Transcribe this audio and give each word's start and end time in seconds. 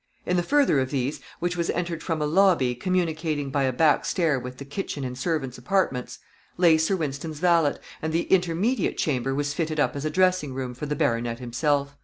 In 0.25 0.35
the 0.35 0.41
further 0.41 0.79
of 0.79 0.89
these, 0.89 1.21
which 1.37 1.55
was 1.55 1.69
entered 1.69 2.01
from 2.01 2.23
a 2.23 2.25
lobby, 2.25 2.73
communicating 2.73 3.51
by 3.51 3.65
a 3.65 3.71
back 3.71 4.03
stair 4.03 4.39
with 4.39 4.57
the 4.57 4.65
kitchen 4.65 5.03
and 5.03 5.15
servants' 5.15 5.59
apartments, 5.59 6.17
lay 6.57 6.79
Sir 6.79 6.95
Wynston's 6.95 7.37
valet, 7.37 7.77
and 8.01 8.11
the 8.11 8.23
intermediate 8.23 8.97
chamber 8.97 9.35
was 9.35 9.53
fitted 9.53 9.79
up 9.79 9.95
as 9.95 10.03
a 10.03 10.09
dressing 10.09 10.55
room 10.55 10.73
for 10.73 10.87
the 10.87 10.95
baronet 10.95 11.37
himself. 11.37 11.95